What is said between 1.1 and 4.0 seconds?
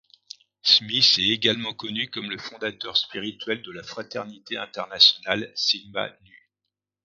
est également connu comme le fondateur spirituel de la